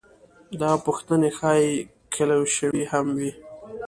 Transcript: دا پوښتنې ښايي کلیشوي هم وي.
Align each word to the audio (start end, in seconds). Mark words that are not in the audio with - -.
دا 0.61 0.71
پوښتنې 0.85 1.29
ښايي 1.37 1.71
کلیشوي 2.13 2.83
هم 2.91 3.05
وي. 3.17 3.31